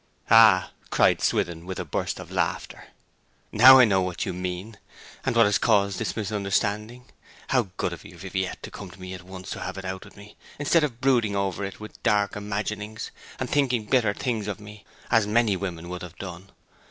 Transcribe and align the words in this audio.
'Ah!' 0.31 0.71
cried 0.89 1.21
Swithin, 1.21 1.63
with 1.67 1.79
a 1.79 1.85
burst 1.85 2.19
of 2.19 2.31
laughter. 2.31 2.87
'Now 3.51 3.77
I 3.77 3.85
know 3.85 4.01
what 4.01 4.25
you 4.25 4.33
mean, 4.33 4.79
and 5.23 5.35
what 5.35 5.45
has 5.45 5.59
caused 5.59 5.99
this 5.99 6.15
misunderstanding! 6.17 7.05
How 7.49 7.67
good 7.77 7.93
of 7.93 8.03
you, 8.03 8.17
Viviette, 8.17 8.63
to 8.63 8.71
come 8.71 8.91
at 9.03 9.21
once 9.21 9.53
and 9.53 9.61
have 9.61 9.77
it 9.77 9.85
out 9.85 10.03
with 10.03 10.17
me, 10.17 10.35
instead 10.57 10.83
of 10.83 11.01
brooding 11.01 11.35
over 11.35 11.63
it 11.63 11.79
with 11.79 12.01
dark 12.01 12.35
imaginings, 12.35 13.11
and 13.39 13.47
thinking 13.47 13.85
bitter 13.85 14.15
things 14.15 14.47
of 14.47 14.59
me, 14.59 14.85
as 15.11 15.27
many 15.27 15.55
women 15.55 15.87
would 15.87 16.01
have 16.01 16.17
done!' 16.17 16.49